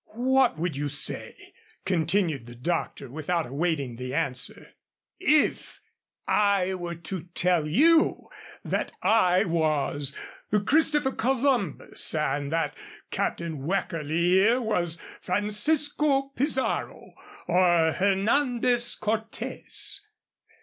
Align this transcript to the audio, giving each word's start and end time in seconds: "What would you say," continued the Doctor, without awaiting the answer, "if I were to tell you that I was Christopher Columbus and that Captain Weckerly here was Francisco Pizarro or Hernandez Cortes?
"What 0.15 0.57
would 0.57 0.75
you 0.75 0.89
say," 0.89 1.53
continued 1.85 2.47
the 2.47 2.55
Doctor, 2.55 3.07
without 3.11 3.45
awaiting 3.45 3.97
the 3.97 4.15
answer, 4.15 4.69
"if 5.19 5.79
I 6.27 6.73
were 6.73 6.95
to 6.95 7.25
tell 7.35 7.67
you 7.67 8.27
that 8.65 8.91
I 9.03 9.43
was 9.45 10.15
Christopher 10.65 11.11
Columbus 11.11 12.15
and 12.15 12.51
that 12.51 12.75
Captain 13.11 13.61
Weckerly 13.63 14.17
here 14.29 14.59
was 14.59 14.97
Francisco 15.21 16.29
Pizarro 16.35 17.13
or 17.47 17.91
Hernandez 17.91 18.95
Cortes? 18.95 20.01